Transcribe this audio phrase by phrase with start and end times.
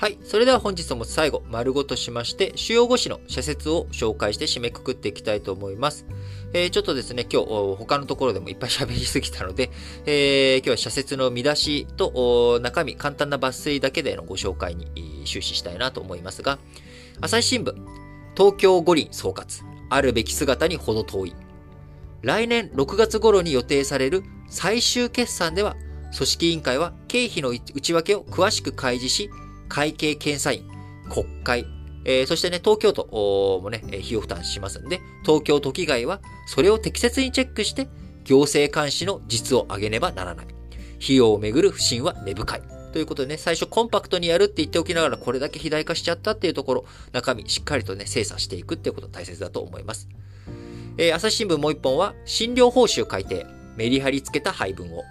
[0.00, 0.18] はい。
[0.22, 6.06] それでは本日も最後、丸ごとしまして、主要語詞の社説を紹介して締めくくっていきたいと思います。
[6.52, 9.72] えー、ちょっとですね、今日、他のところでもいっぱい喋りすぎたので、
[10.06, 14.86] えー、今日は社説の見出しと中身、簡単な抜粋だけでのご紹介に
[15.26, 16.60] 終始したいなと思いますが、
[17.20, 17.74] 朝日新聞、
[18.36, 21.34] 東京五輪総括、あるべき姿にほど遠い。
[22.22, 25.74] 来年6月頃に予定される最終決算では、
[26.14, 29.28] 組織委員会は経費の内訳を詳しく開示し、
[29.68, 30.68] 会計検査院、
[31.10, 31.66] 国会、
[32.04, 33.06] えー、そしてね、東京都
[33.62, 37.88] もね、費用負担しますんで、東京都議会はそれを適切にチェックして、
[38.24, 40.46] 行政監視の実を上げねばならない。
[41.02, 42.62] 費用をめぐる不信は根深い。
[42.92, 50.08] ということでね、最初コンパクトにやるって言っておきながら、これだけ肥大化しちゃったっていうところ、中身しっかりとね、精査していくっていうこと大切だと思います。
[50.96, 53.46] えー、朝日新聞もう一本は、診療報酬改定、
[53.76, 55.04] メリハリつけた配分を。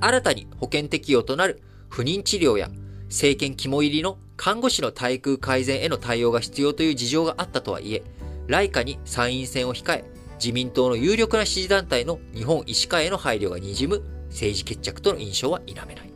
[0.00, 2.70] 新たに保険適用となる不妊治療や
[3.12, 8.02] 政権肝入りの看護師の待遇改善への対応が必要という事情があったとはいえ、
[8.46, 10.04] 来夏に参院選を控え、
[10.36, 16.12] 自民党の有力な支持団体の日本医師会への配慮が滲む政治決着との印象は否めない。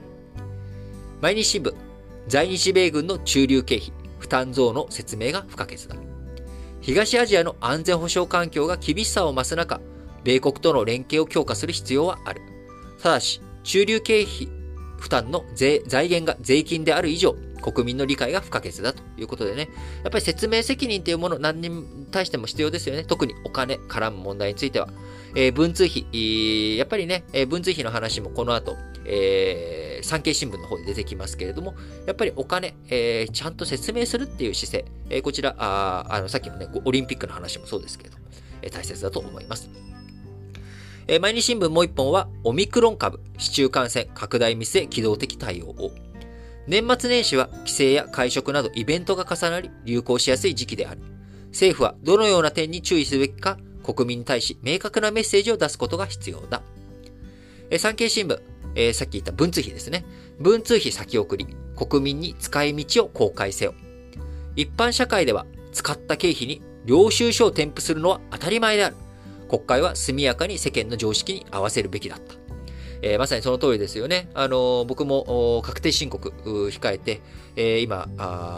[1.20, 1.74] 毎日新聞、
[2.28, 5.96] 在日米軍の駐留経費、負担増の説明が不可欠だ。
[6.80, 9.82] 東アジアの安全保障環境が厳しさを増す中、
[10.24, 12.40] 米国との連携を強化する必要はある。
[13.02, 14.55] ただし、駐留経費
[15.06, 19.68] 負担の税財源が税金である以上、国民の理解が不可欠だということでね、
[20.02, 21.70] やっぱり説明責任というもの、何に
[22.10, 23.04] 対しても必要ですよね。
[23.04, 24.88] 特にお金絡む問題については。
[25.36, 38.16] えー、文通費、やっぱりね、えー、文通費の話もこの後、えー、産経新聞の方で出てきますけれども、やっぱりお金、えー、ちゃんと説明するっていう姿勢、えー、こちら、ああの、さっきのね、オリンピックの話もそうですけど、
[38.62, 39.70] えー、大切だと思います。
[41.08, 45.92] えー、毎日新聞もう一本は、オミクロン株、市中感染拡大見据え機動的対応を。
[46.66, 51.00] 年末年始は帰省や会食などイベントが重なり流行しやすい時期である。
[51.50, 56.62] 政府はどのような点に注意すべきか国民に対し明確なメッセージを出すことが必要だ。
[57.70, 58.40] え、産経新聞、
[58.74, 60.04] えー、さっき言った文通費ですね。
[60.40, 61.46] 文通費先送り、
[61.76, 63.74] 国民に使い道を公開せよ。
[64.56, 68.96] 一般社会では使った経費に領収書を添付するのは当たり前である。
[69.48, 72.46] 国会は速やかに世間の常識に合わせるべきだった。
[73.02, 74.28] えー、まさにその通りですよね。
[74.34, 76.30] あのー、僕も確定申告
[76.70, 77.20] 控えて、
[77.56, 78.08] えー、今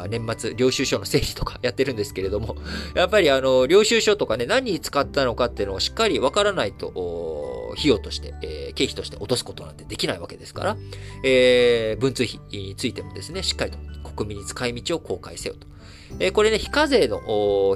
[0.09, 2.57] 年末、領収書の整理とか やってるんですけれども、
[2.95, 10.77] やっぱりあの、領収書とかね、何に使ったのかっていうのをしっかりわからないと、費用として、え経費として落とすことなんてできないわけですから、
[11.23, 13.79] え文通費についてもですね、しっかりと
[14.17, 15.67] 国民に使い道を公開せよと。
[16.21, 17.21] えこれね、非課税の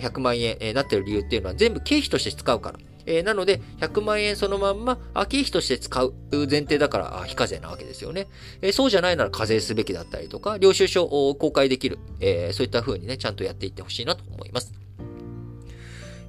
[0.00, 2.78] 100万円、えなってる理由っていうのは全部経費として使うから。
[3.06, 4.96] えー、なので、100万円そのまんま、
[5.28, 8.28] 経費として使う前提だから非課税なわけですよね。
[8.60, 14.72] えー、そうじゃないなら課税すべきだったりとか、領収書を公開できる、えー、そういった風にね、ちゃんとやっていってほしいなと思います。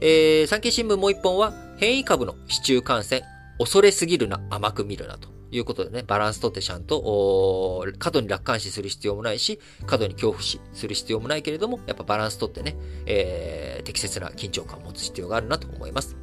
[0.01, 3.23] えー、産経新聞もう一本は、変異株の市中感染、
[3.57, 5.33] 恐れすぎるな、甘く見るなと。
[5.55, 16.22] いうことでね、バランスとってちゃんと、過度に楽観視する必要もないし、過度に恐怖視する必要もないけれども、やっぱバランスとってね、えー、適切な緊張感を持つ必要があるなと思います。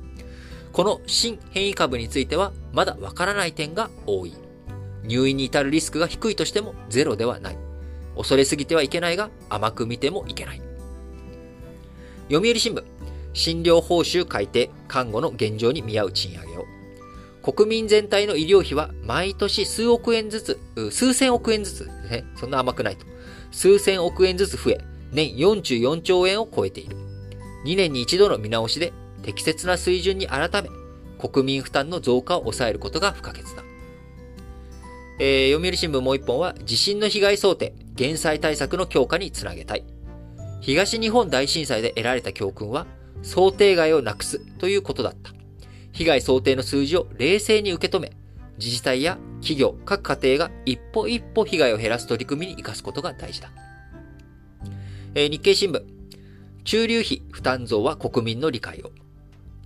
[0.72, 4.34] この新変異株についてはまだわからない点が多い。
[5.04, 7.58] 入院に至るリスクが低いとしてもゼロではない。
[8.16, 10.62] 恐れすぎてはいけないが甘く見てもいけない。
[12.30, 12.84] 読売新聞、
[13.32, 16.64] 診療報酬改定、看護の現状に見合う賃上げを。
[17.42, 20.60] 国民全体の医療費は毎年数億円ずつ、
[20.90, 23.06] 数千億円ずつ、ね、そんな甘くないと。
[23.50, 24.80] 数千億円ずつ増え、
[25.10, 26.96] 年44兆円を超えている。
[27.64, 28.92] 2年に一度の見直しで
[29.22, 30.68] 適切な水準に改め、
[31.18, 33.62] 国民負担の増加を抑えることが不可欠だ。
[35.18, 39.84] えー、読売新聞もう一本は、地震の被害想定、減災対策の強化につなげたい。
[40.62, 42.86] 東日本大震災で得られた教訓は、
[43.22, 45.32] 想定外をなくすということだった。
[45.92, 48.12] 被害想定の数字を冷静に受け止め、
[48.58, 53.50] 自治体や企業、各家庭が一歩一歩被害を減らす取り組みに生かすことが大事だ。
[55.14, 55.82] えー、日経新聞、
[56.64, 58.90] 中流費負担増は国民の理解を。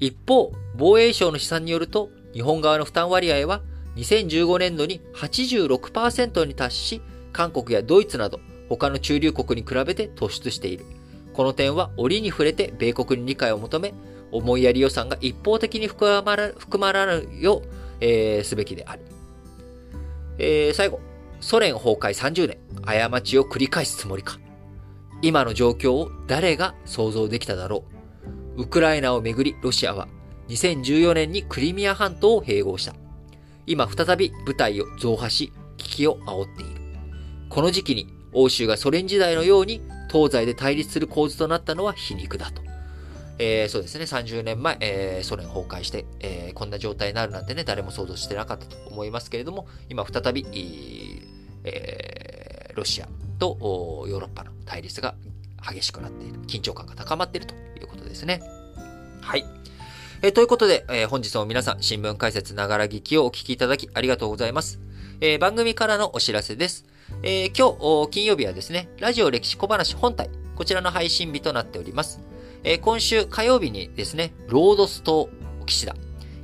[0.04, 3.62] 一方、防衛省の試算によると、日本側の負担割合は
[3.96, 7.02] 2015年度に86%に達し、
[7.32, 10.84] 韓国やドイツなど他の中流国に比べて突出している。
[11.32, 13.94] この点は折に触れて米国に理解を求め、
[14.30, 17.68] 思いやり予算が一方的に含まら含まらぬよう、
[18.02, 19.02] えー、すべきである。
[20.36, 21.00] えー、最後、
[21.40, 24.38] ソ連崩壊30年、過ちを繰り返すつもりか。
[25.22, 27.93] 今の状況を誰が想像できただろう。
[28.56, 30.08] ウクライナをめぐりロシアは
[30.48, 32.94] 2014年にクリミア半島を併合した。
[33.66, 36.80] 今再び部隊を増派し、危機を煽っている。
[37.48, 39.80] この時期に欧州がソ連時代のように
[40.10, 42.62] 東西で対立する構図となったのは皮肉だと。
[43.38, 50.46] えー、そうですね、30年前、えー、ソ連崩壊して、えー、こんな状態になるなんてね、誰も想像してなかったと思いますけれども、今再び、
[51.64, 53.08] えー、ロシア
[53.40, 55.16] とヨーロッパの対立が
[55.72, 58.42] 激しくなっている、緊張感が高まっているということですね。
[59.20, 59.44] はい。
[60.22, 64.80] えー、ということで、えー、本日も皆さん、新聞解説ながら聞きをお聞きいただきありがとうございます。
[65.20, 66.84] えー、番組からのお知らせです。
[67.22, 72.20] え今日、金曜日はですね、ラジオ歴史小話本体、こちらの配信日となっております。
[72.64, 75.28] え今週火曜日にですね、ロードスト
[75.66, 75.96] 騎士団、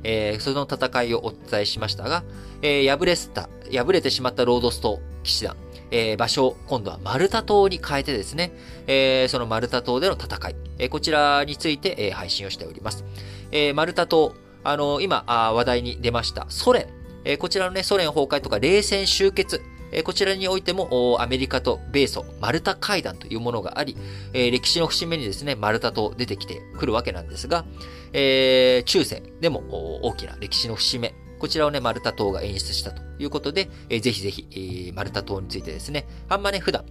[0.03, 2.23] えその戦いをお伝えしましたが、
[2.61, 5.55] え敗れた、敗れてしまったロードスト騎士団、
[5.91, 8.53] えー、場所を今度はマルタ島に変えてですね、
[8.87, 13.03] えー、そのマルタ島での戦い、えー、こちらについて、えー、配信をしております。
[13.51, 14.33] えー、マルタ島、
[14.63, 16.87] あのー、今あ、話題に出ましたソ連、
[17.25, 19.61] えー、こちらのね、ソ連崩壊とか冷戦終結、
[19.93, 23.97] えこちらにおいても、アメリカと米ソ、マルタ会談というものがあり、
[24.33, 27.65] え歴史の節目にですね、マルタ島出てきてくるわけなんですが、
[28.13, 36.85] え、中世でも大きな歴史の節目、こちらをね、マルタ島が演出したということで、えー、ぜひぜひ、えー、マルタ島についてですね、あんまね、普段、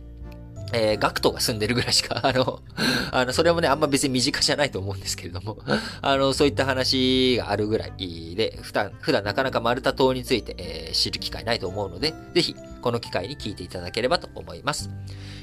[0.72, 2.60] えー、ガクトが住んでるぐらいしか、 あの、
[3.12, 5.58] あの、それもね、あんま別に身近じゃないと思うんですけれども、
[6.02, 14.90] あの、そういった話があるぐらいで、普段、普段なかなかマルタ島について、えー、知る機会ないと思うので、ぜひ、この機会に聞いていただければと思います。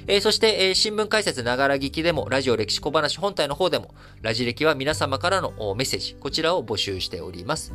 [0.10, 7.74] えー、そして、えー、新聞解説ながら聞きでも、ラジオ歴史小話本体の方でも、ラジ歴は皆様からのメッセージ、こちらを募集しております。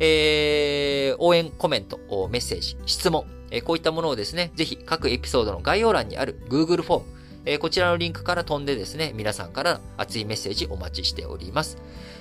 [0.00, 1.98] えー、応援コメント、
[2.30, 7.04] メッセージ、質問、え、こういったものをですね、ぜひ各エピソードの概要欄にある Google フォーム、
[7.46, 11.78] えー、こちらのリンクから飛んでですね、皆さんから熱いメッセージお待ちしております。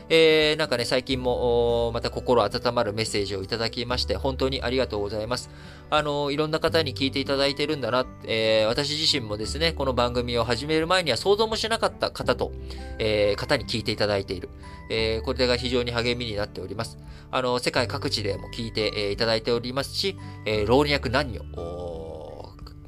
[0.09, 5.49] えー、なんかね、最近も、また心温まるメッセージをいただきまして、本当にありがとうございます。
[5.89, 12.51] あの、いろんな方に聞いていただいてるんだな、えー、私自身もですね、この番組を始める前には想像もしなかった方と、
[12.99, 14.49] えー、方に聞いていただいている。
[14.89, 16.97] え、これが非常に励みになっております。
[17.31, 22.02] あの、世界各地でも聞いて、え、いただいておりますし、え、老若男女、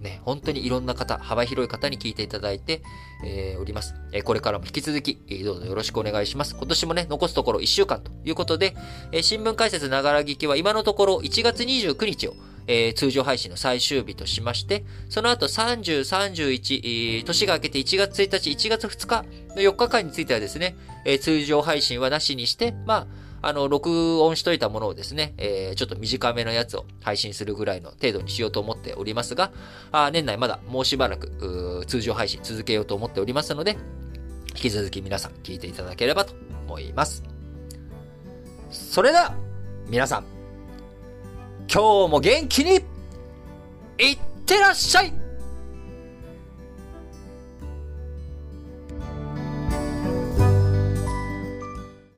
[0.06, 2.82] ね、本当にいろんな方、幅広い方に聞いていただいて、
[3.26, 3.96] えー、おります。
[4.14, 6.56] えー、これからも引き続き、えー、どうぞよろしくお願いします。
[6.56, 8.76] 今年もね、残すところ1週間ということで、
[9.12, 12.36] え新聞解説ながら聞きは今のところ1月29日を、
[12.68, 19.26] え通常配信の最終日としまして、その後30、31、え年が明けて1月1日、1月2日
[19.56, 20.76] の4日間についてはですね、
[21.06, 29.52] え通常配信はなしにして、まあ、あの、録音しといたものをですね、えー、ちょっと短めのやつを配信するぐらいの程度にしようと思っておりますが、
[29.92, 33.78] あ年内まだもうしばらく通常配信続けようと思っておりますので、
[34.56, 36.34] 引き続き皆さん聞いていただければと
[36.66, 37.24] 思います。
[38.72, 39.36] それでは、
[39.90, 40.26] 皆さん、
[41.72, 42.78] 今日も元気に、
[44.00, 45.14] いってらっしゃい